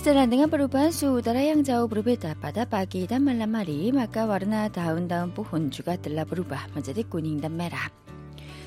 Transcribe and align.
Setelah 0.00 0.24
dengan 0.24 0.48
perubahan 0.48 0.96
suhu 0.96 1.20
udara 1.20 1.44
yang 1.44 1.60
jauh 1.60 1.84
berbeda 1.84 2.32
pada 2.40 2.64
pagi 2.64 3.04
dan 3.04 3.20
malam 3.20 3.52
hari, 3.52 3.92
maka 3.92 4.24
warna 4.24 4.72
daun-daun 4.72 5.28
pohon 5.28 5.68
juga 5.68 6.00
telah 6.00 6.24
berubah 6.24 6.72
menjadi 6.72 7.04
kuning 7.04 7.36
dan 7.36 7.52
merah. 7.52 7.92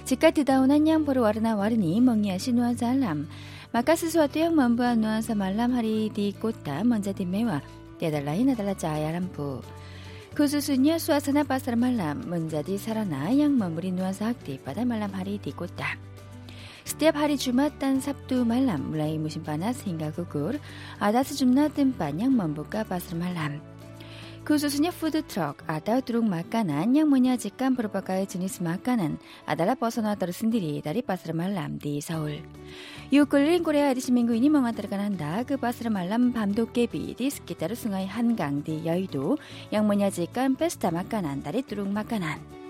Jika 0.05 0.29
dedaunan 0.29 0.85
yang 0.85 1.01
berwarna-warni 1.01 1.97
menghiasi 2.05 2.53
nuansa 2.53 2.93
alam, 2.93 3.25
maka 3.73 3.97
sesuatu 3.97 4.37
yang 4.37 4.53
membuat 4.53 4.93
nuansa 5.01 5.33
malam 5.33 5.73
hari 5.73 6.13
di 6.13 6.37
kota 6.37 6.85
menjadi 6.85 7.25
mewah 7.25 7.65
tiada 7.97 8.21
lain 8.21 8.53
adalah 8.53 8.77
cahaya 8.77 9.17
lampu. 9.17 9.57
Khususnya 10.37 11.01
suasana 11.01 11.49
pasar 11.49 11.73
malam 11.73 12.29
menjadi 12.29 12.77
sarana 12.77 13.33
yang 13.33 13.57
memberi 13.57 13.89
nuansa 13.89 14.37
aktif 14.37 14.61
pada 14.61 14.85
malam 14.85 15.09
hari 15.09 15.41
di 15.41 15.49
kota. 15.49 16.12
Setiap 16.83 17.15
hari 17.15 17.39
Jumat 17.39 17.71
dan 17.79 18.03
Sabtu 18.03 18.43
malam 18.43 18.91
mulai 18.91 19.15
musim 19.15 19.39
panas 19.39 19.79
hingga 19.87 20.11
gugur, 20.11 20.59
ada 20.99 21.23
sejumlah 21.23 21.71
tempat 21.71 22.11
yang 22.19 22.35
membuka 22.35 22.83
pasar 22.83 23.15
malam. 23.15 23.63
Khususnya 24.43 24.91
food 24.91 25.15
truck 25.31 25.63
atau 25.71 26.03
truk 26.03 26.27
makanan 26.27 26.91
yang 26.91 27.07
menyajikan 27.07 27.79
berbagai 27.79 28.35
jenis 28.35 28.59
makanan 28.59 29.15
adalah 29.47 29.79
pesona 29.79 30.19
tersendiri 30.19 30.83
dari 30.83 30.99
pasar 30.99 31.31
malam 31.31 31.79
di 31.79 32.03
Seoul. 32.03 32.43
Yukul린 33.07 33.63
Korea 33.63 33.95
di 33.95 34.03
seminggu 34.03 34.35
ini 34.35 34.51
mengantarkan 34.51 35.15
Anda 35.15 35.47
ke 35.47 35.55
pasar 35.55 35.87
malam 35.87 36.35
Bamdokebi 36.35 37.15
di 37.15 37.31
sekitar 37.31 37.71
sungai 37.79 38.03
Hangang 38.03 38.59
di 38.59 38.83
Yeouido 38.83 39.39
yang 39.71 39.87
menyajikan 39.87 40.59
pesta 40.59 40.91
makanan 40.91 41.39
dari 41.39 41.63
truk 41.63 41.87
makanan. 41.87 42.62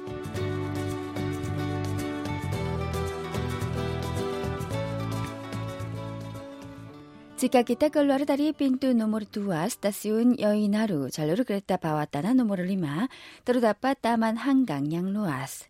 Jika 7.43 7.67
kita 7.67 7.91
keluar 7.91 8.23
dari 8.23 8.55
pintu 8.55 8.95
nomor 8.95 9.27
2 9.27 9.67
stasiun 9.67 10.39
Yoinaru, 10.39 11.11
jalur 11.11 11.43
kereta 11.43 11.75
bawah 11.75 12.07
tanah 12.07 12.31
nomor 12.31 12.63
5, 12.63 13.11
terdapat 13.43 13.99
taman 13.99 14.39
hanggang 14.39 14.87
yang 14.87 15.11
luas. 15.11 15.67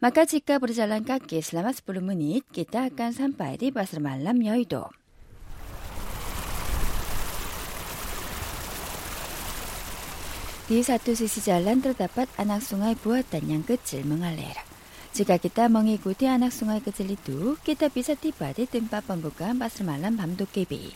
Maka 0.00 0.24
jika 0.24 0.56
berjalan 0.56 1.04
kaki 1.04 1.44
selama 1.44 1.76
10 1.76 2.00
menit, 2.00 2.48
kita 2.48 2.88
akan 2.88 3.12
sampai 3.12 3.60
di 3.60 3.68
pasar 3.68 4.00
malam 4.00 4.40
Yoido. 4.40 4.96
Di 10.64 10.80
satu 10.80 11.12
sisi 11.12 11.44
jalan 11.44 11.84
terdapat 11.84 12.32
anak 12.40 12.64
sungai 12.64 12.96
buatan 12.96 13.44
yang 13.44 13.60
kecil 13.60 14.08
mengalir. 14.08 14.56
Jika 15.14 15.38
kita 15.38 15.70
mengikuti 15.70 16.26
anak 16.26 16.50
sungai 16.50 16.82
kecil 16.82 17.14
itu, 17.14 17.54
kita 17.62 17.86
bisa 17.86 18.18
tiba 18.18 18.50
di 18.50 18.66
tempat 18.66 19.06
pembukaan 19.06 19.62
pasar 19.62 19.86
malam 19.86 20.18
Bamdokebi. 20.18 20.90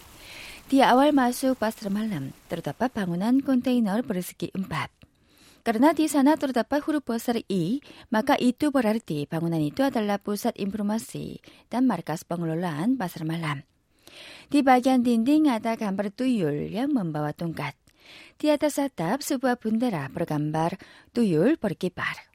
Di 0.66 0.82
awal 0.82 1.14
masuk 1.14 1.54
pasar 1.54 1.86
malam, 1.94 2.34
terdapat 2.50 2.90
bangunan 2.90 3.38
kontainer 3.38 4.02
bersegi 4.02 4.50
empat. 4.50 4.90
Karena 5.62 5.94
di 5.94 6.10
sana 6.10 6.34
terdapat 6.34 6.82
huruf 6.82 7.06
besar 7.06 7.38
I, 7.46 7.78
maka 8.10 8.34
itu 8.42 8.74
berarti 8.74 9.30
bangunan 9.30 9.62
itu 9.62 9.86
adalah 9.86 10.18
pusat 10.18 10.58
informasi 10.58 11.38
dan 11.70 11.86
markas 11.86 12.26
pengelolaan 12.26 12.98
pasar 12.98 13.22
malam. 13.22 13.62
Di 14.50 14.66
bagian 14.66 15.06
dinding 15.06 15.46
ada 15.46 15.78
gambar 15.78 16.10
tuyul 16.10 16.74
yang 16.74 16.90
membawa 16.90 17.30
tongkat. 17.30 17.78
Di 18.34 18.50
atas 18.50 18.82
atap 18.82 19.22
sebuah 19.22 19.62
bendera 19.62 20.10
bergambar 20.10 20.74
tuyul 21.14 21.54
berkibar. 21.54 22.27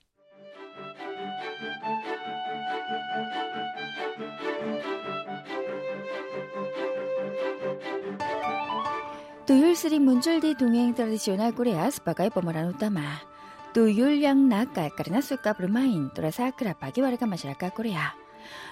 Tuyul 9.54 9.78
sering 9.78 10.02
muncul 10.02 10.42
di 10.42 10.58
dongeng 10.58 10.98
tradisional 10.98 11.54
Korea 11.54 11.86
sebagai 11.94 12.34
pemeran 12.34 12.74
utama. 12.74 13.22
Tuyul 13.70 14.18
yang 14.18 14.50
nakal 14.50 14.90
karena 14.98 15.22
suka 15.22 15.54
bermain 15.54 16.10
terasa 16.10 16.50
akrab 16.50 16.82
bagi 16.82 17.06
warga 17.06 17.30
masyarakat 17.30 17.70
Korea. 17.70 18.18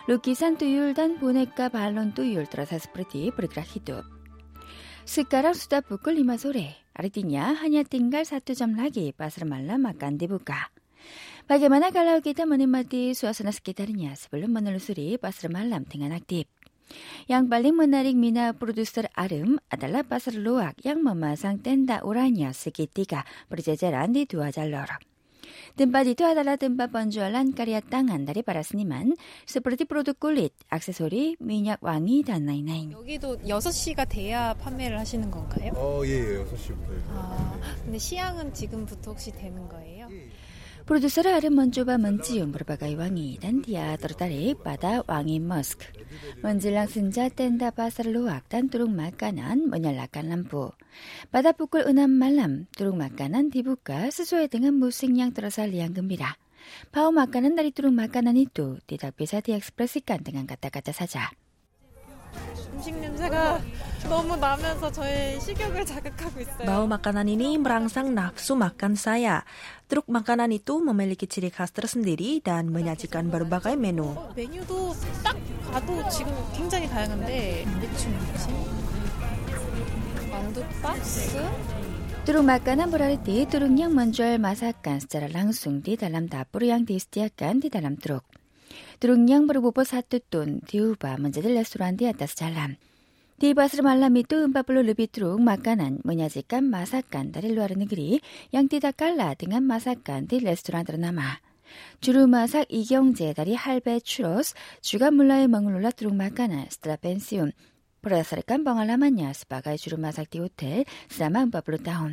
Lukisan 0.09 0.58
tuyul 0.58 0.97
dan 0.97 1.22
boneka 1.22 1.69
balon 1.69 2.18
tuyul 2.18 2.50
terasa 2.50 2.81
seperti 2.81 3.30
bergerak 3.30 3.69
hidup. 3.78 4.02
Sekarang 5.06 5.53
sudah 5.53 5.86
pukul 5.86 6.18
5 6.18 6.50
sore, 6.50 6.74
artinya 6.98 7.62
hanya 7.62 7.86
tinggal 7.86 8.25
satu 8.25 8.58
jam 8.58 8.74
lagi 8.74 9.13
pasar 9.13 9.46
malam 9.46 9.86
akan 9.86 10.18
dibuka. 10.18 10.74
Bagaimana 11.46 11.94
kalau 11.94 12.18
kita 12.25 12.50
menikmati 12.50 13.13
suasana 13.13 13.53
sekitarnya 13.53 14.18
sebelum 14.18 14.50
menelusuri 14.50 15.22
pasar 15.22 15.53
malam 15.53 15.86
dengan 15.86 16.18
aktif? 16.18 16.50
Yang 17.29 17.44
paling 17.47 17.75
menarik 17.75 18.16
minat 18.18 18.57
produser 18.57 19.07
Arum 19.16 19.62
adalah 19.72 20.03
pasar 20.03 20.35
luak 20.35 20.79
yang 20.84 21.03
memasang 21.06 21.62
tenda 21.62 22.03
uranya 22.03 22.52
segitiga 22.52 23.24
berjajaran 23.47 24.12
di 24.12 24.28
dua 24.28 24.52
jalur. 24.52 24.88
Tempat 25.72 26.03
itu 26.03 26.28
adalah 26.28 26.59
tempat 26.59 26.91
penjualan 26.91 27.47
karya 27.56 27.80
tangan 27.80 28.28
dari 28.28 28.44
para 28.44 28.59
seniman 28.59 29.16
seperti 29.47 29.88
produk 29.88 30.19
kulit, 30.19 30.51
aksesori, 30.68 31.40
minyak 31.40 31.80
wangi 31.80 32.28
dan 32.28 32.44
lain-lain. 32.44 32.91
여기도 32.91 33.40
6시가 33.40 34.07
돼야 34.09 34.53
판매를 34.59 35.00
하시는 35.00 35.31
건가요? 35.31 35.72
어, 35.75 36.03
예, 36.03 36.12
예, 36.12 36.44
6시부터. 36.44 36.91
아, 37.16 37.59
근데 37.84 37.97
시향은 37.97 38.53
지금부터 38.53 39.12
혹시 39.12 39.31
되는 39.31 39.68
거예요? 39.69 40.09
Produser 40.81 41.30
Arum 41.30 41.62
mencoba 41.62 42.02
mencium 42.02 42.50
berbagai 42.50 42.97
wangi 42.97 43.38
dan 43.38 43.62
dia 43.62 43.94
tertarik 44.02 44.66
pada 44.66 45.06
wangi 45.06 45.38
musk. 45.38 45.86
Menjelang 46.42 46.90
senja 46.90 47.30
tenda 47.30 47.69
pasar 47.69 48.09
luak 48.09 48.50
dan 48.50 48.66
turung 48.66 48.97
makanan 48.97 49.69
menyalakan 49.69 50.34
lampu. 50.34 50.74
Pada 51.30 51.53
pukul 51.53 51.86
6 51.86 52.09
malam, 52.09 52.66
turung 52.74 52.97
makanan 52.97 53.53
dibuka 53.53 54.09
sesuai 54.09 54.50
dengan 54.50 54.74
musik 54.74 55.14
yang 55.14 55.30
terasa 55.30 55.69
riang 55.69 55.94
gembira. 55.94 56.34
Bau 56.90 57.13
makanan 57.13 57.53
dari 57.53 57.69
turung 57.69 58.02
makanan 58.02 58.34
itu 58.38 58.81
tidak 58.90 59.13
bisa 59.13 59.38
diekspresikan 59.46 60.25
dengan 60.25 60.50
kata-kata 60.50 60.98
saja. 60.98 61.30
음식 62.81 62.94
냄새가 62.97 63.61
너무 64.09 64.37
나면서 64.37 64.91
저의 64.93 65.41
식욕을 65.41 65.84
자극하고 65.84 66.41
있어요. 66.41 66.67
Bau 66.67 66.87
makanan 66.87 67.27
ini 67.27 67.59
merangsang 67.59 68.15
nafsu 68.15 68.55
makan 68.55 68.94
saya. 68.94 69.43
Truk 69.89 70.06
makanan 70.11 70.50
itu 70.55 70.78
memiliki 70.83 71.27
ciri 71.27 71.50
khas 71.50 71.71
tersendiri 71.71 72.43
dan 72.43 72.71
menyajikan 72.71 73.31
berbagai 73.31 73.75
menu. 73.75 74.15
어, 74.15 74.31
메뉴도 74.34 74.94
딱 75.22 75.37
봐도 75.72 76.09
지금 76.09 76.33
굉장히 76.55 76.89
다양한데 76.89 77.65
대충 77.81 78.15
뭐지? 78.15 78.47
만두박스? 80.31 81.41
Turung 82.27 82.50
makanan 82.50 82.91
berarti 82.91 83.47
turung 83.47 83.78
yang 83.78 83.94
menjual 83.94 84.43
masakan 84.43 84.99
secara 84.99 85.31
langsung 85.31 85.78
di 85.78 85.94
dalam 85.94 86.27
dapur 86.27 86.67
yang 86.67 86.83
disediakan 86.83 87.62
di 87.62 87.71
dalam 87.71 87.94
truk. 87.94 88.27
Truk 89.02 89.18
yang 89.26 89.50
berbobot 89.50 89.88
satu 89.88 90.22
ton 90.22 90.62
diubah 90.66 91.18
menjadi 91.18 91.52
restoran 91.52 91.98
di 91.98 92.06
atas 92.06 92.38
jalan. 92.38 92.78
Di 93.42 93.58
pasar 93.58 93.82
malam 93.82 94.14
itu 94.14 94.38
40 94.38 94.54
lebih 94.86 95.09
truk 95.09 95.42
makanan 95.42 96.06
menyajikan 96.06 96.62
masakan 96.70 97.34
dari 97.34 97.50
luar 97.50 97.74
negeri 97.74 98.22
yang 98.54 98.70
tidak 98.70 99.02
kalah 99.02 99.34
dengan 99.34 99.66
masakan 99.66 100.30
di 100.30 100.38
restoran 100.38 100.86
ternama. 100.86 101.42
Juru 102.06 102.30
masak 102.30 102.70
I경재 102.70 103.34
dari 103.34 103.58
Halbe 103.58 103.98
Churros 104.06 104.54
juga 104.86 105.10
mulai 105.10 105.50
mengelola 105.50 105.90
truk 105.90 106.14
makanan 106.14 106.70
setelah 106.70 107.02
pensiun. 107.02 107.50
Berdasarkan 108.06 108.62
pengalamannya 108.62 109.34
sebagai 109.34 109.74
juru 109.81 109.98
masak 109.98 110.30
di 110.30 110.38
hotel 110.42 110.86
selama 111.10 111.50
40 111.50 111.81
tahun. 111.81 112.12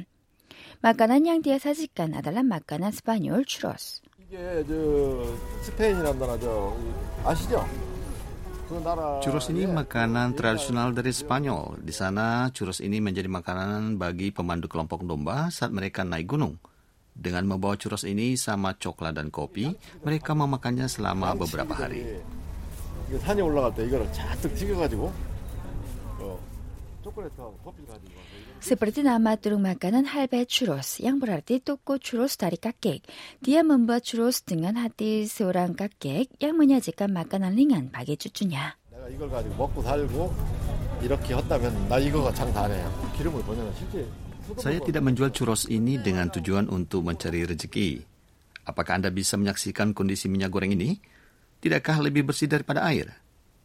Makanan 0.81 1.29
yang 1.29 1.39
dia 1.45 1.61
sajikan 1.61 2.17
adalah 2.17 2.41
makanan 2.41 2.97
Spanyol 2.97 3.45
churros. 3.45 4.01
이게 4.28 4.64
저 4.68 4.74
스페인이란 5.63 6.18
나라죠. 6.19 6.78
아시죠? 7.24 7.66
그 8.69 8.80
나라 8.80 9.19
Churros 9.19 9.51
ini 9.51 9.68
makanan 9.68 10.34
tradisional 10.40 10.95
dari 10.95 11.12
Spanyol. 11.12 11.84
Di 11.84 11.92
sana, 11.92 12.48
churros 12.56 12.80
ini 12.80 13.04
menjadi 13.04 13.28
makanan 13.28 14.00
bagi 14.00 14.31
pemandu 14.31 14.72
kelompok 14.72 15.04
domba 15.04 15.51
saat 15.51 15.75
mereka 15.75 16.07
naik 16.07 16.31
gunung. 16.31 16.56
Dengan 17.13 17.45
membawa 17.45 17.78
churros 17.78 18.07
ini 18.07 18.34
sama 18.40 18.74
coklat 18.74 19.13
dan 19.19 19.30
kopi, 19.30 19.69
mereka 20.01 20.34
memakannya 20.34 20.88
selama 20.90 21.36
beberapa 21.38 21.75
hari. 21.75 22.24
이거 23.12 23.19
산에 23.19 23.42
올라갈 23.44 23.75
때 23.75 23.86
이거를 23.86 24.12
잔뜩 24.13 24.56
튀겨가지고 24.56 25.12
어, 26.24 26.40
초콜릿하고 27.04 27.60
커피 27.63 27.86
가지고 27.86 28.16
와서 28.16 28.17
이거 28.17 28.17
seperti 28.58 29.06
nama 29.06 29.38
turun 29.38 29.62
makanan 29.62 30.10
halbe 30.10 30.43
churros 30.43 30.99
yang 30.99 31.22
berarti 31.22 31.62
toko 31.62 31.94
churros 31.96 32.34
dari 32.34 32.58
kakek. 32.58 33.06
Dia 33.38 33.62
membuat 33.62 34.02
churros 34.02 34.43
dengan 34.43 34.75
hati 34.82 35.31
seorang 35.31 35.78
kakek 35.78 36.34
yang 36.43 36.58
menyajikan 36.58 37.14
makanan 37.14 37.55
ringan 37.55 37.87
bagi 37.94 38.19
cucunya. 38.19 38.75
Saya 44.58 44.78
tidak 44.82 45.02
menjual 45.06 45.31
churros 45.31 45.70
ini 45.70 45.94
dengan 46.02 46.26
tujuan 46.26 46.66
untuk 46.66 47.06
mencari 47.06 47.46
rezeki. 47.46 48.02
Apakah 48.66 49.00
Anda 49.00 49.14
bisa 49.14 49.38
menyaksikan 49.38 49.94
kondisi 49.94 50.26
minyak 50.26 50.50
goreng 50.52 50.75
ini? 50.75 50.99
Tidakkah 51.62 52.02
lebih 52.02 52.28
bersih 52.28 52.50
daripada 52.50 52.84
air? 52.84 53.16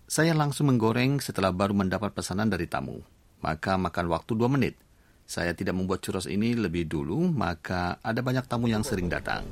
Saya 0.05 0.37
langsung 0.37 0.69
menggoreng 0.69 1.17
setelah 1.17 1.49
baru 1.49 1.73
mendapat 1.73 2.13
pesanan 2.13 2.47
dari 2.47 2.69
tamu 2.69 3.12
maka 3.43 3.75
makan 3.75 4.07
waktu 4.07 4.31
2 4.39 4.47
menit. 4.47 4.79
Saya 5.27 5.51
tidak 5.51 5.75
membuat 5.75 5.99
churros 6.03 6.27
ini 6.27 6.55
lebih 6.55 6.87
dulu, 6.87 7.27
maka 7.27 7.99
ada 7.99 8.23
banyak 8.23 8.47
tamu 8.47 8.71
yang 8.71 8.81
sering 8.81 9.11
datang. 9.11 9.43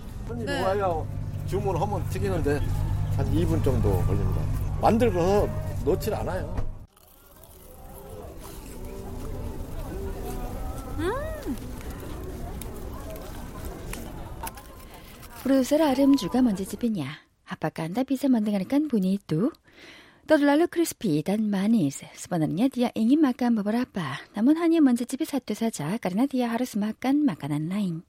Produser 15.41 15.81
Arim 15.81 16.13
juga 16.15 16.39
mencicipinya. 16.39 17.09
Apakah 17.49 17.89
Anda 17.89 18.05
bisa 18.05 18.29
mendengarkan 18.29 18.85
bunyi 18.88 19.17
itu? 19.17 19.49
Terlalu 20.31 20.72
crispy 20.72 21.19
dan 21.28 21.51
manis. 21.51 22.07
Sebenarnya 22.16 22.72
dia 22.72 22.88
ingin 22.95 23.19
makan 23.19 23.51
beberapa, 23.60 24.16
namun 24.31 24.56
hanya 24.63 24.80
mencicipi 24.80 25.28
satu 25.28 25.51
saja 25.51 26.00
karena 26.00 26.24
dia 26.24 26.48
harus 26.48 26.80
makan 26.80 27.28
makanan 27.28 27.68
lain. 27.68 28.07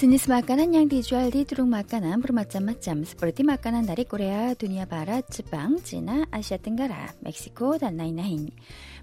Jenis 0.00 0.24
makanan 0.24 0.72
yang 0.72 0.88
dijual 0.88 1.28
di 1.28 1.44
turung 1.44 1.76
makanan 1.76 2.24
bermacam-macam 2.24 3.04
seperti 3.04 3.44
makanan 3.44 3.84
dari 3.84 4.08
Korea, 4.08 4.56
dunia 4.56 4.88
barat, 4.88 5.28
Jepang, 5.28 5.84
Cina, 5.84 6.24
Asia 6.32 6.56
Tenggara, 6.56 7.12
Meksiko, 7.20 7.76
dan 7.76 8.00
lain-lain. 8.00 8.48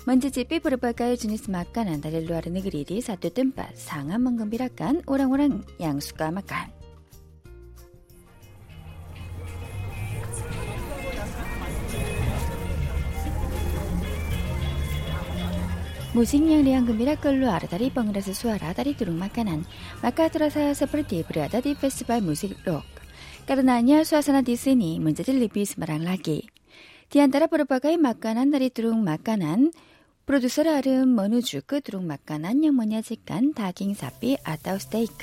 Mencicipi 0.07 0.63
berbagai 0.63 1.19
jenis 1.19 1.51
makanan 1.51 2.00
dari 2.00 2.24
luar 2.24 2.48
negeri 2.48 2.88
di 2.88 3.04
satu 3.04 3.27
tempat 3.27 3.75
sangat 3.75 4.15
menggembirakan 4.24 5.04
orang-orang 5.04 5.68
yang 5.83 6.00
suka 6.00 6.31
makan. 6.31 6.71
Musik 16.15 16.39
yang 16.39 16.63
riang 16.63 16.88
gembira 16.88 17.19
keluar 17.19 17.60
dari 17.68 17.92
pengeras 17.92 18.31
suara 18.31 18.71
dari 18.71 18.95
turung 18.95 19.19
makanan, 19.19 19.68
maka 20.00 20.31
terasa 20.31 20.71
seperti 20.71 21.27
berada 21.27 21.60
di 21.60 21.75
festival 21.75 22.24
musik 22.24 22.56
rock. 22.63 22.88
Karenanya 23.44 24.07
suasana 24.07 24.39
di 24.39 24.56
sini 24.56 25.03
menjadi 25.03 25.36
lebih 25.36 25.68
semerang 25.68 26.07
lagi. 26.07 26.48
Di 27.07 27.19
antara 27.24 27.51
berbagai 27.51 27.95
makanan 28.00 28.56
dari 28.56 28.71
turung 28.71 29.03
makanan, 29.03 29.71
produser 30.27 30.68
Arum 30.68 31.15
menuju 31.15 31.63
ke 31.63 31.79
turung 31.79 32.03
makanan 32.03 32.59
yang 32.59 32.75
menyajikan 32.75 33.56
daging 33.56 33.95
sapi 33.95 34.35
atau 34.44 34.75
steak. 34.75 35.15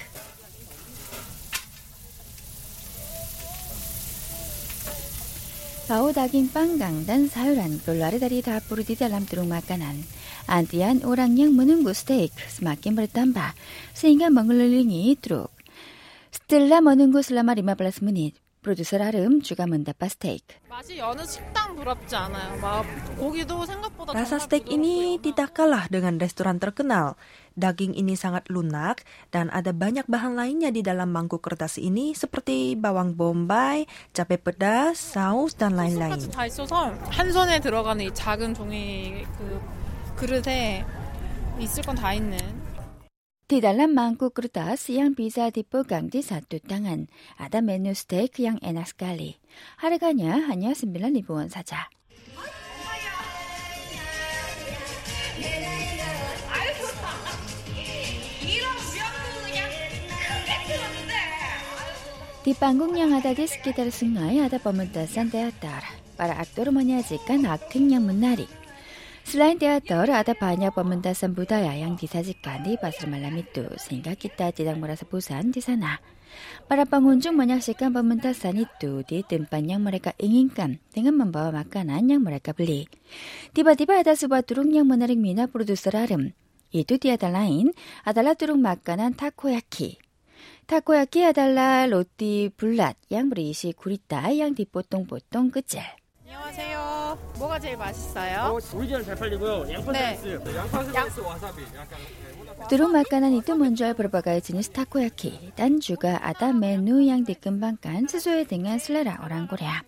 Bau 5.85 6.09
daging 6.09 6.49
panggang 6.49 7.05
dan 7.05 7.29
sayuran 7.29 7.85
keluar 7.85 8.17
dari 8.17 8.41
dapur 8.41 8.81
di 8.81 8.97
dalam 8.97 9.29
turung 9.29 9.53
makanan. 9.53 10.01
Antrian 10.49 11.05
orang 11.05 11.37
yang 11.37 11.53
menunggu 11.53 11.93
steak 11.93 12.33
semakin 12.49 12.97
bertambah 12.97 13.53
sehingga 13.93 14.33
mengelilingi 14.33 15.13
truk. 15.21 15.53
Setelah 16.33 16.81
menunggu 16.81 17.21
selama 17.21 17.53
15 17.53 18.01
menit, 18.01 18.41
produser 18.64 19.00
Arum 19.00 19.40
juga 19.40 19.64
mendapat 19.64 20.12
steak. 20.20 20.44
맛이 20.68 21.00
여느 21.00 21.24
식당 21.24 21.80
부럽지 21.80 22.12
않아요. 22.16 22.60
막 22.60 22.84
고기도 23.16 23.64
생각보다 23.66 24.12
Rasa 24.12 24.36
정말 24.36 24.46
steak 24.46 24.66
ini 24.68 25.16
부드럽고 25.16 25.24
tidak 25.24 25.50
kalah 25.56 25.86
dengan 25.88 26.20
restoran 26.20 26.60
terkenal. 26.60 27.16
Daging 27.56 27.96
ini 27.96 28.16
sangat 28.20 28.48
lunak 28.48 29.04
dan 29.32 29.48
ada 29.52 29.72
banyak 29.76 30.08
bahan 30.08 30.36
lainnya 30.36 30.72
di 30.72 30.80
dalam 30.84 31.12
mangkuk 31.12 31.44
kertas 31.44 31.76
ini 31.76 32.16
seperti 32.16 32.76
bawang 32.76 33.16
bombay, 33.20 33.84
cabai 34.16 34.40
pedas, 34.40 34.96
saus, 34.96 35.56
dan 35.56 35.76
lain-lain. 35.76 36.20
소스까지 36.20 36.32
다 36.32 36.46
있어서 36.48 36.92
한 37.12 37.32
손에 37.32 37.60
들어가는 37.60 38.04
이 38.04 38.12
작은 38.14 38.56
종이 38.56 39.24
그 39.40 39.60
그릇에 40.20 40.84
있을 41.60 41.84
건 41.84 41.96
다 41.96 42.14
있는 42.16 42.40
di 43.45 43.61
dalam 43.61 43.93
mangkuk 43.93 44.33
kertas 44.33 44.89
yang 44.89 45.13
bisa 45.13 45.53
dipegang 45.53 46.09
di 46.09 46.25
satu 46.25 46.65
tangan, 46.65 47.13
ada 47.37 47.61
menu 47.61 47.93
steak 47.93 48.41
yang 48.41 48.57
enak 48.65 48.89
sekali. 48.89 49.37
Harganya 49.77 50.49
hanya 50.49 50.73
9.000 50.73 51.29
won 51.29 51.53
saja. 51.53 51.93
Di 62.45 62.53
panggung 62.57 62.97
yang 62.97 63.13
ada 63.13 63.37
di 63.37 63.45
sekitar 63.45 63.93
sungai 63.93 64.41
ada 64.41 64.57
pementasan 64.57 65.29
teater. 65.29 65.85
Para 66.17 66.41
aktor 66.41 66.73
menyajikan 66.73 67.45
akting 67.45 67.93
yang 67.93 68.09
menarik. 68.09 68.64
Selain 69.35 69.59
teater, 69.59 70.15
ada 70.15 70.31
banyak 70.31 70.71
pementasan 70.71 71.35
budaya 71.35 71.75
yang 71.75 71.99
disajikan 71.99 72.63
di 72.63 72.79
pasar 72.79 73.11
malam 73.11 73.35
itu, 73.35 73.67
sehingga 73.83 74.15
kita 74.15 74.55
tidak 74.55 74.79
merasa 74.79 75.03
bosan 75.11 75.51
di 75.51 75.59
sana. 75.59 75.99
Para 76.71 76.87
pengunjung 76.87 77.35
menyaksikan 77.35 77.91
pementasan 77.91 78.63
itu 78.63 79.03
di 79.03 79.27
tempat 79.27 79.59
yang 79.67 79.83
mereka 79.83 80.15
inginkan 80.23 80.79
dengan 80.95 81.19
membawa 81.19 81.67
makanan 81.67 82.15
yang 82.15 82.23
mereka 82.23 82.55
beli. 82.55 82.87
Tiba-tiba 83.51 84.07
ada 84.07 84.15
sebuah 84.15 84.47
turung 84.47 84.71
yang 84.71 84.87
menarik 84.87 85.19
minat 85.19 85.51
produser 85.51 85.99
Arum. 85.99 86.31
Itu 86.71 87.03
tiada 87.03 87.27
lain 87.27 87.75
adalah 88.07 88.39
turung 88.39 88.63
makanan 88.63 89.19
takoyaki. 89.19 89.99
Takoyaki 90.63 91.27
adalah 91.27 91.91
roti 91.91 92.55
bulat 92.55 92.95
yang 93.11 93.35
berisi 93.35 93.75
gurita 93.75 94.31
yang 94.31 94.55
dipotong-potong 94.55 95.51
kecil. 95.51 96.04
안녕하세요. 96.35 97.19
뭐가 97.39 97.61
제일 97.61 97.77
맛있어요? 97.77 98.59
오리지널 98.75 99.05
잘 99.05 99.15
팔리고요. 99.15 99.73
양파 99.73 99.93
네. 99.93 100.17
스라이스, 100.17 100.57
양파 100.57 100.83
스라이스 100.83 101.21
와사비, 101.21 101.63
약간 101.77 101.99
두루마카는 102.69 103.33
이때 103.35 103.55
먼저 103.55 103.95
불바가의 103.95 104.43
지니스 104.43 104.71
타코야키, 104.71 105.53
단주가 105.55 106.27
아담의 106.27 106.79
누양 106.79 107.25
디끔방간 107.25 108.09
스소에 108.09 108.45
등한 108.45 108.81
슬레라 108.81 109.23
오랑고레아. 109.25 109.83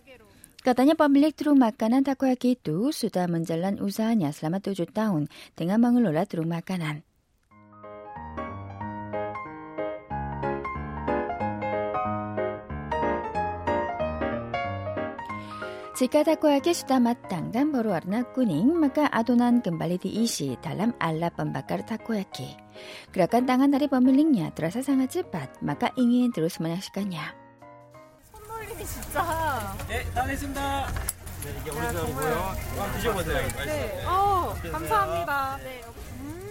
Katanya 0.63 0.99
pemilik 0.99 1.31
truk 1.31 1.55
makanan 1.55 2.03
takoyaki 2.03 2.59
itu 2.59 2.91
sudah 2.91 3.23
menjalan 3.31 3.79
usahanya 3.79 4.35
selama 4.35 4.59
tujuh 4.59 4.91
tahun 4.91 5.31
dengan 5.55 5.79
mengelola 5.79 6.27
truk 6.27 6.43
makanan. 6.43 7.06
Jika 15.96 16.24
takoyaki 16.24 16.72
sudah 16.72 16.96
matang 16.96 17.52
dan 17.52 17.68
berwarna 17.68 18.24
kuning, 18.32 18.72
maka 18.72 19.12
adonan 19.12 19.60
kembali 19.60 20.00
diisi 20.00 20.56
dalam 20.64 20.96
alat 20.96 21.36
pembakar 21.36 21.84
takoyaki. 21.84 22.48
Gerakan 23.12 23.44
tangan 23.44 23.70
dari 23.70 23.92
pemiliknya 23.92 24.48
terasa 24.56 24.80
sangat 24.80 25.20
cepat, 25.20 25.60
maka 25.60 25.92
ingin 26.00 26.32
terus 26.32 26.56
menyaksikannya. 26.64 27.42
선물이 28.32 28.84
진짜. 28.86 29.20
네, 29.88 30.04
다 30.14 30.24
됐습니다. 30.26 30.86
네, 31.44 31.50
이게 31.60 31.70
오리지널이고요. 31.70 32.34
한번 32.72 32.92
드셔보세요. 32.96 33.48
네. 33.66 34.06
어, 34.06 34.54
감사합니다. 34.72 35.58
네. 35.60 35.82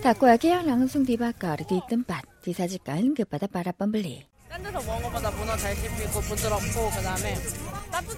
Takoyaki 0.02 0.50
yang 0.50 0.66
langsung 0.66 1.06
dibakar 1.06 1.62
di 1.62 1.78
tempat 1.86 2.26
disajikan 2.42 3.14
kepada 3.14 3.46
para 3.46 3.70
pembeli. 3.70 4.26
딴 4.56 4.62
데서 4.64 4.82
먹은 4.84 5.04
것보다 5.04 5.32
문어 5.32 5.56
잘 5.56 5.74
씹히고 5.76 6.20
부드럽고 6.22 6.90
그다음에 6.92 7.36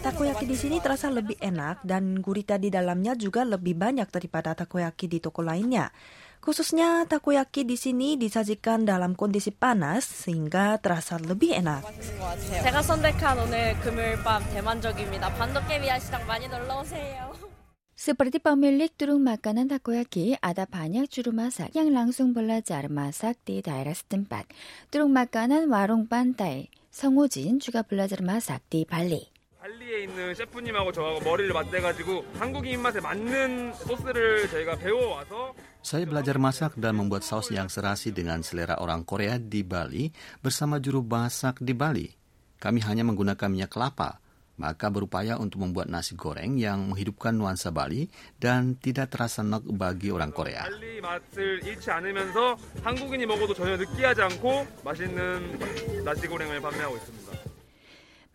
Takoyaki 0.02 0.46
di 0.46 0.58
sini 0.58 0.78
terasa 0.82 1.10
lebih 1.10 1.38
enak 1.42 1.86
dan 1.86 2.22
gurita 2.22 2.58
di 2.58 2.74
dalamnya 2.74 3.14
juga 3.14 3.46
lebih 3.46 3.78
banyak 3.78 4.10
daripada 4.10 4.54
takoyaki 4.54 5.10
di 5.10 5.18
toko 5.22 5.42
lainnya. 5.46 5.90
Khususnya 6.42 7.06
takoyaki 7.06 7.66
di 7.66 7.78
sini 7.78 8.18
disajikan 8.18 8.86
dalam 8.86 9.14
kondisi 9.14 9.50
panas 9.54 10.06
sehingga 10.06 10.78
terasa 10.82 11.22
lebih 11.22 11.54
enak. 11.58 11.86
맛있는 11.86 12.18
것 12.18 12.26
같아요. 12.34 12.64
제가 12.66 12.82
선택한 12.82 13.40
오늘 13.40 13.78
금요일 13.80 14.22
밤 14.22 14.44
대만족입니다. 14.54 15.34
반도깨비야 15.38 16.00
시장 16.00 16.26
많이 16.28 16.48
놀러 16.50 16.82
오세요. 16.82 17.47
Seperti 17.98 18.42
pemilik 18.42 18.90
turung 18.90 19.22
makanan 19.22 19.70
takoyaki, 19.70 20.36
ada 20.42 20.66
banyak 20.66 21.06
juru 21.08 21.30
masak 21.30 21.72
yang 21.78 21.94
langsung 21.94 22.34
belajar 22.34 22.90
masak 22.90 23.38
di 23.46 23.62
daerah 23.62 23.94
setempat. 23.94 24.50
Turung 24.90 25.14
makanan 25.14 25.70
warung 25.70 26.10
pantai, 26.10 26.74
성우진 26.90 27.62
juga 27.62 27.86
belajar 27.86 28.26
masak 28.26 28.66
di 28.68 28.84
Bali. 28.84 29.34
발리에 29.64 30.04
있는 30.04 30.36
셰프님하고 30.36 30.92
저하고 30.92 31.24
머리를 31.24 31.54
맞대가지고 31.54 32.36
한국인 32.36 32.74
입맛에 32.74 33.00
맞는 33.00 33.74
소스를 33.74 34.50
저희가 34.50 34.76
배워와서 34.76 35.56
Saya 35.80 36.04
belajar 36.04 36.36
masak 36.36 36.76
dan 36.80 37.00
membuat 37.00 37.24
saus 37.24 37.48
yang 37.52 37.72
serasi 37.72 38.12
dengan 38.12 38.44
selera 38.44 38.80
orang 38.84 39.08
Korea 39.08 39.40
di 39.40 39.64
Bali 39.64 40.12
bersama 40.44 40.84
juru 40.84 41.00
masak 41.04 41.64
di 41.64 41.72
Bali. 41.72 42.12
Kami 42.60 42.84
hanya 42.84 43.08
menggunakan 43.08 43.48
minyak 43.48 43.72
kelapa, 43.72 44.20
maka 44.59 44.91
berupaya 44.91 45.39
untuk 45.39 45.65
membuat 45.65 45.87
nasi 45.87 46.19
goreng 46.19 46.59
yang 46.59 46.91
menghidupkan 46.91 47.33
nuansa 47.33 47.71
Bali 47.71 48.11
dan 48.37 48.77
tidak 48.77 49.15
terasa 49.15 49.47
nek 49.47 49.65
bagi 49.71 50.11
orang 50.11 50.35
Korea. 50.35 50.67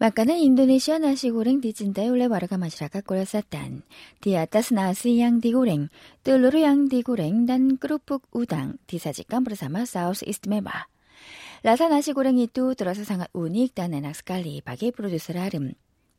Makanan 0.04 0.36
Indonesia 0.36 1.00
nasi 1.00 1.32
goreng 1.32 1.64
dicintai 1.64 2.12
oleh 2.12 2.28
warga 2.28 2.60
masyarakat 2.60 3.08
Kolosatan. 3.08 3.88
Di 4.20 4.36
atas 4.36 4.74
nasi 4.76 5.22
yang 5.22 5.40
digoreng, 5.40 5.94
telur 6.26 6.52
yang 6.52 6.92
digoreng, 6.92 7.48
dan 7.48 7.80
kerupuk 7.80 8.28
udang 8.36 8.84
disajikan 8.84 9.48
bersama 9.48 9.88
saus 9.88 10.20
istimewa. 10.26 10.92
Rasa 11.64 11.88
nasi 11.88 12.12
goreng 12.12 12.36
itu 12.36 12.76
terasa 12.76 13.08
sangat 13.08 13.32
unik 13.32 13.80
dan 13.80 13.96
enak 13.96 14.20
sekali 14.20 14.60
bagi 14.60 14.92
produser 14.92 15.40
Harim. 15.40 15.72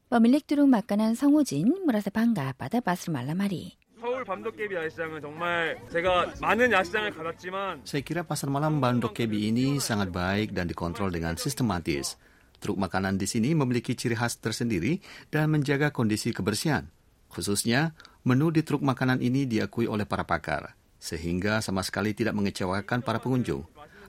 Arim. 0.04 0.10
Pemilik 0.10 0.42
turun 0.42 0.70
makanan 0.74 1.14
성우진 1.14 1.86
merasa 1.86 2.10
bangga 2.10 2.58
pada 2.58 2.82
pasar 2.82 3.14
malam 3.14 3.38
hari. 3.40 3.78
서울 4.00 4.24
밤도깨비 4.24 4.76
야시장은 4.76 5.20
정말 5.20 5.76
제가 5.92 6.40
많은 6.40 6.72
야시장을 6.72 7.12
가봤지만 7.12 7.84
Saya 7.84 8.00
kira 8.00 8.24
pasar 8.24 8.48
malam 8.48 8.80
Bandok 8.80 9.12
Kebi 9.12 9.52
ini 9.52 9.76
sangat 9.84 10.08
baik 10.16 10.56
dan 10.56 10.72
dikontrol 10.72 11.12
dengan 11.12 11.36
sistematis. 11.36 12.16
Truk 12.64 12.80
makanan 12.80 13.20
di 13.20 13.28
sini 13.28 13.52
memiliki 13.52 14.00
ciri 14.00 14.16
khas 14.16 14.40
tersendiri 14.40 15.04
dan 15.32 15.52
menjaga 15.52 15.92
kondisi 15.92 16.32
kebersihan. 16.32 16.88
Khususnya, 17.28 17.92
menu 18.24 18.52
di 18.56 18.64
truk 18.64 18.84
makanan 18.84 19.20
ini 19.20 19.44
diakui 19.44 19.88
oleh 19.88 20.08
para 20.08 20.24
pakar, 20.24 20.76
sehingga 20.96 21.60
sama 21.60 21.84
sekali 21.84 22.16
tidak 22.16 22.36
mengecewakan 22.36 23.04
para 23.04 23.20
pengunjung. 23.20 23.64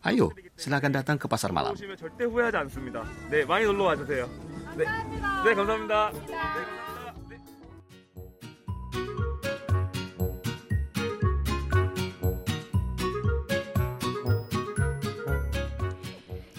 Ayo, 0.07 0.33
silakan 0.57 0.97
datang 0.97 1.21
ke 1.21 1.29
pasar 1.29 1.53
malam. 1.53 1.77
네. 4.78 4.84
감사합니다. 4.84 5.44
네, 5.44 5.54
감사합니다. 5.54 6.12
감사합니다. 6.12 7.14
네, 7.30 7.38
네. 7.38 7.42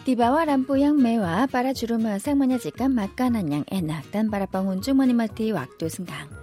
디바와 0.05 0.45
람뿌양 0.45 1.03
매와 1.03 1.47
빠라주르마 1.47 2.19
상마냐 2.21 2.59
직간 2.59 2.95
막간한양 2.95 3.65
에낙단 3.71 4.31
바라빵 4.31 4.69
운주머니마티 4.69 5.51
왁두승당 5.51 6.36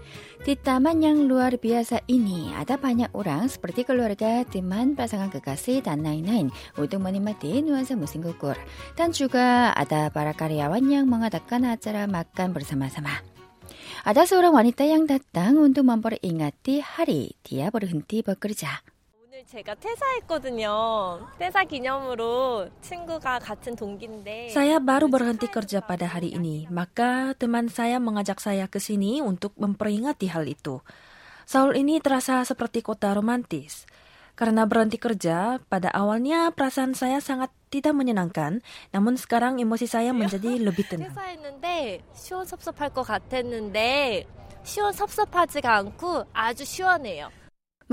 Di 0.43 0.59
taman 0.59 0.99
yang 0.99 1.23
luar 1.31 1.55
biasa 1.55 2.03
ini, 2.11 2.51
ada 2.51 2.75
banyak 2.75 3.15
orang 3.15 3.47
seperti 3.47 3.87
keluarga, 3.87 4.43
teman, 4.43 4.91
pasangan 4.91 5.31
kekasih, 5.31 5.79
dan 5.79 6.03
lain-lain 6.03 6.51
untuk 6.75 6.99
menikmati 6.99 7.63
nuansa 7.63 7.95
musim 7.95 8.19
gugur. 8.19 8.59
Dan 8.91 9.15
juga 9.15 9.71
ada 9.71 10.11
para 10.11 10.35
karyawan 10.35 10.83
yang 10.83 11.07
mengadakan 11.07 11.71
acara 11.71 12.11
makan 12.11 12.51
bersama-sama. 12.51 13.23
Ada 14.03 14.27
seorang 14.27 14.51
wanita 14.51 14.83
yang 14.83 15.07
datang 15.07 15.55
untuk 15.63 15.87
memperingati 15.87 16.83
hari 16.83 17.39
dia 17.39 17.71
berhenti 17.71 18.19
bekerja. 18.19 18.92
오늘 19.43 19.45
제가 19.45 19.75
퇴사했거든요. 19.75 21.27
퇴사 21.37 21.63
기념으로 21.65 22.69
친구가 22.81 23.39
같은 23.39 23.75
동기인데 23.75 24.47
Saya 24.55 24.79
baru 24.79 25.11
berhenti 25.11 25.51
kerja 25.51 25.83
pada 25.83 26.07
hari 26.07 26.31
ini, 26.31 26.67
maka 26.71 27.35
teman 27.35 27.67
saya 27.67 27.99
mengajak 27.99 28.39
saya 28.39 28.71
ke 28.71 28.79
sini 28.79 29.19
untuk 29.19 29.51
memperingati 29.59 30.31
hal 30.31 30.47
itu. 30.47 30.79
Seoul 31.43 31.75
ini 31.75 31.99
terasa 31.99 32.47
seperti 32.47 32.79
kota 32.79 33.11
romantis. 33.11 33.83
Karena 34.33 34.65
berhenti 34.65 34.97
kerja, 34.97 35.59
pada 35.67 35.91
awalnya 35.91 36.49
perasaan 36.55 36.95
saya 36.95 37.19
sangat 37.19 37.51
tidak 37.69 37.93
menyenangkan, 37.93 38.63
namun 38.95 39.19
sekarang 39.19 39.59
emosi 39.59 39.85
saya 39.85 40.15
menjadi 40.15 40.57
lebih 40.57 40.87
tenang. 40.87 41.11
퇴사했는데 41.11 41.99
시원섭섭할 42.15 42.95
것 42.95 43.03
같았는데 43.03 44.23
시원섭섭하지가 44.63 45.75
않고 45.75 46.31
아주 46.31 46.63
시원해요. 46.63 47.42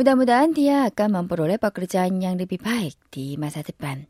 Mudah-mudahan 0.00 0.57
dia 0.57 0.88
akan 0.88 1.12
memperoleh 1.12 1.61
pekerjaan 1.61 2.25
yang 2.25 2.40
lebih 2.40 2.57
baik 2.57 2.97
di 3.12 3.37
masa 3.37 3.61
depan. 3.61 4.09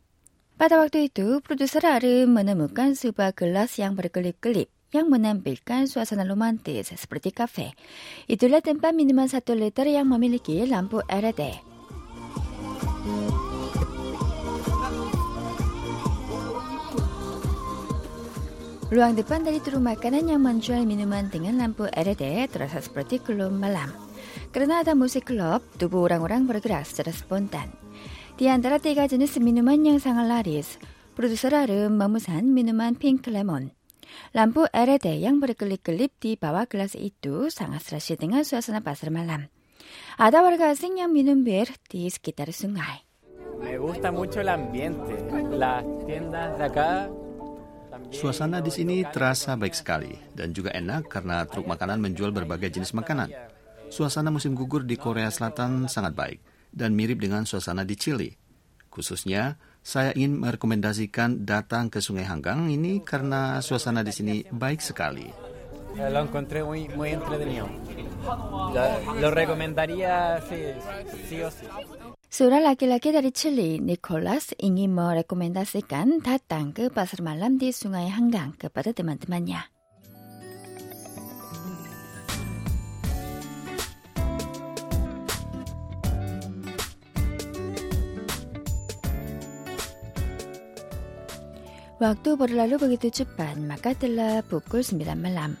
Pada 0.55 0.79
waktu 0.79 1.11
itu, 1.11 1.43
produser 1.43 1.83
Arum 1.83 2.31
menemukan 2.31 2.95
sebuah 2.95 3.35
gelas 3.35 3.75
yang 3.75 3.99
berkelip-kelip 3.99 4.71
yang 4.95 5.11
menampilkan 5.11 5.91
suasana 5.91 6.23
romantis 6.23 6.95
seperti 6.95 7.35
kafe. 7.35 7.75
Itulah 8.31 8.63
tempat 8.63 8.95
minuman 8.95 9.27
satu 9.27 9.51
liter 9.51 9.83
yang 9.83 10.07
memiliki 10.07 10.63
lampu 10.63 11.03
LED. 11.11 11.59
Ruang 18.95 19.19
depan 19.19 19.43
dari 19.43 19.59
turun 19.59 19.83
makanan 19.83 20.31
yang 20.31 20.39
menjual 20.39 20.87
minuman 20.87 21.27
dengan 21.27 21.59
lampu 21.59 21.83
LED 21.91 22.47
terasa 22.47 22.79
seperti 22.79 23.19
klub 23.19 23.51
malam. 23.51 24.10
Karena 24.51 24.83
ada 24.83 24.91
musik 24.99 25.31
klub, 25.31 25.63
tubuh 25.79 26.11
orang-orang 26.11 26.43
bergerak 26.43 26.83
secara 26.83 27.15
spontan. 27.15 27.71
Di 28.35 28.51
antara 28.51 28.83
tiga 28.83 29.07
jenis 29.07 29.39
minuman 29.39 29.79
yang 29.79 29.99
sangat 30.03 30.27
laris, 30.27 30.75
produser 31.15 31.55
Arum 31.55 31.95
memesan 31.95 32.51
minuman 32.51 32.99
pink 32.99 33.31
lemon. 33.31 33.71
Lampu 34.35 34.67
LED 34.75 35.23
yang 35.23 35.39
berkelip-kelip 35.39 36.11
di 36.19 36.35
bawah 36.35 36.67
gelas 36.67 36.99
itu 36.99 37.47
sangat 37.47 37.79
serasi 37.87 38.19
dengan 38.19 38.43
suasana 38.43 38.83
pasar 38.83 39.07
malam. 39.07 39.47
Ada 40.19 40.43
warga 40.43 40.75
asing 40.75 40.99
yang 40.99 41.15
minum 41.15 41.47
bir 41.47 41.71
di 41.87 42.11
sekitar 42.11 42.51
sungai. 42.51 43.07
Me 43.63 43.79
gusta 43.79 44.11
mucho 44.11 44.43
el 44.43 44.51
ambiente. 44.51 45.15
Las 45.55 45.87
tiendas 46.03 46.59
de 46.59 46.65
acá. 46.67 46.91
también- 47.91 48.15
Suasana 48.15 48.59
di 48.59 48.71
sini 48.71 49.03
terasa 49.03 49.55
baik 49.55 49.75
sekali 49.75 50.15
dan 50.35 50.51
juga 50.51 50.71
enak 50.71 51.07
karena 51.11 51.43
truk 51.43 51.67
makanan 51.67 51.99
menjual 51.99 52.31
berbagai 52.31 52.71
jenis 52.71 52.95
makanan. 52.95 53.31
Suasana 53.91 54.31
musim 54.31 54.55
gugur 54.55 54.87
di 54.87 54.95
Korea 54.95 55.27
Selatan 55.27 55.91
sangat 55.91 56.15
baik 56.15 56.39
dan 56.71 56.95
mirip 56.95 57.19
dengan 57.19 57.43
suasana 57.43 57.83
di 57.83 57.99
Chili. 57.99 58.31
Khususnya, 58.87 59.59
saya 59.83 60.15
ingin 60.15 60.39
merekomendasikan 60.39 61.43
datang 61.43 61.91
ke 61.91 61.99
Sungai 61.99 62.23
Hanggang 62.23 62.71
ini 62.71 63.03
karena 63.03 63.59
suasana 63.59 63.99
di 63.99 64.15
sini 64.15 64.35
baik 64.47 64.79
sekali. 64.79 65.27
Lo 65.99 66.23
encontré 66.23 66.63
muy, 66.63 66.87
muy 66.95 67.11
entretenido. 67.11 67.67
Lo, 68.71 68.83
lo 69.19 69.27
recomendaría 69.27 70.39
sí, 70.47 70.71
sí 71.27 71.43
o 71.43 71.51
sí. 71.51 71.67
Seorang 72.31 72.63
laki-laki 72.63 73.11
dari 73.11 73.35
Chili, 73.35 73.83
Nicholas, 73.83 74.55
ingin 74.55 74.95
merekomendasikan 74.95 76.23
datang 76.23 76.71
ke 76.71 76.87
pasar 76.87 77.19
malam 77.19 77.59
di 77.59 77.75
Sungai 77.75 78.07
Hanggang 78.07 78.55
kepada 78.55 78.95
teman-temannya. 78.95 79.80
Waktu 92.00 92.36
berlalu 92.36 92.76
begitu 92.76 93.24
cepat, 93.24 93.56
maka 93.56 93.96
telah 93.96 94.44
pukul 94.44 94.84
9 94.84 95.16
malam. 95.16 95.56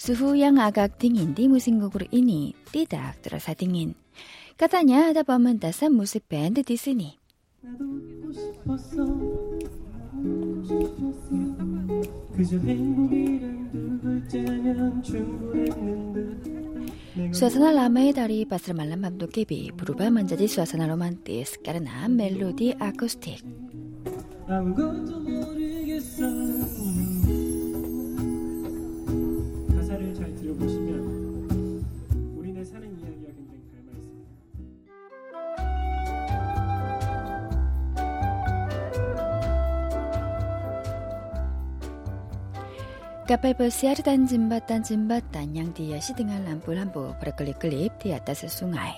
Suhu 0.00 0.32
yang 0.32 0.56
agak 0.56 0.96
dingin 0.96 1.36
di 1.36 1.44
musim 1.44 1.76
gugur 1.76 2.08
ini 2.08 2.56
tidak 2.72 3.20
terasa 3.20 3.52
dingin. 3.52 3.92
Katanya 4.56 5.12
ada 5.12 5.28
pementasan 5.28 5.92
musik 5.92 6.24
band 6.24 6.64
di 6.64 6.76
sini. 6.80 7.10
Suasana 17.28 17.76
ramai 17.76 18.16
dari 18.16 18.48
pasar 18.48 18.72
malam 18.72 19.04
Babdokebi 19.04 19.76
berubah 19.76 20.08
menjadi 20.08 20.48
suasana 20.48 20.88
romantis 20.88 21.60
karena 21.60 22.08
melodi 22.08 22.72
akustik. 22.72 23.44
아무것도 24.46 25.20
모르 25.20 25.57
까팔보 43.29 43.69
시아르단 43.69 44.25
짐바딴 44.25 44.81
짐바딴 44.81 45.55
양디야 45.55 45.99
시등할 45.99 46.45
람불 46.45 46.79
한보 46.79 47.13
브라클리 47.19 47.53
클립 47.59 47.99
디아따스 47.99 48.47
숭아이 48.47 48.93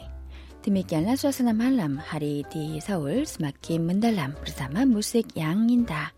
드미기안 0.61 1.03
라수아스남 1.03 1.59
할람 1.59 1.97
하리 1.97 2.45
디 2.49 2.79
서울 2.79 3.25
스마키 3.25 3.77
문달람 3.77 4.35
브르사마 4.35 4.85
무색 4.85 5.35
양인다 5.35 6.13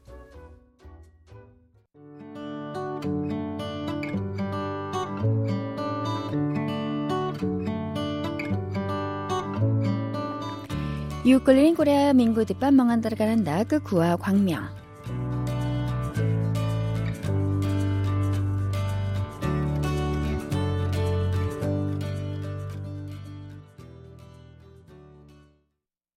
유클린 11.26 11.74
코레아 11.74 12.14
민구 12.14 12.46
뒷밥 12.46 12.76
멍한 12.76 13.02
들어가는 13.02 13.44
다그 13.44 13.80
구와 13.80 14.18
광명 14.18 14.83